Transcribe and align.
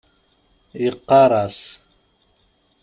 Yeqqar-as. 0.83 1.59